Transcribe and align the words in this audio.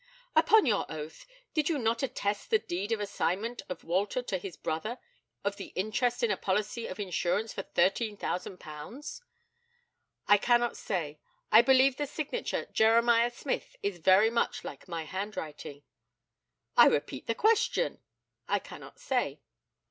Upon 0.35 0.65
your 0.65 0.91
oath, 0.91 1.27
did 1.53 1.69
you 1.69 1.77
not 1.77 2.01
attest 2.01 2.49
the 2.49 2.57
deed 2.57 2.91
of 2.91 2.99
assignment 2.99 3.61
of 3.69 3.83
Walter 3.83 4.23
to 4.23 4.39
his 4.39 4.57
brother 4.57 4.97
of 5.43 5.59
his 5.59 5.69
interest 5.75 6.23
in 6.23 6.31
a 6.31 6.37
policy 6.37 6.87
of 6.87 6.99
insurance 6.99 7.53
for 7.53 7.61
£13,000? 7.61 9.21
I 10.27 10.37
cannot 10.39 10.75
say. 10.75 11.19
I 11.51 11.61
believe 11.61 11.97
the 11.97 12.07
signature 12.07 12.65
"Jeremiah 12.73 13.29
Smith" 13.29 13.75
is 13.83 13.99
very 13.99 14.31
much 14.31 14.63
like 14.63 14.87
my 14.87 15.03
handwriting. 15.03 15.83
I 16.75 16.87
repeat 16.87 17.27
the 17.27 17.35
question? 17.35 17.99
I 18.47 18.57
cannot 18.57 18.97
say. 18.97 19.39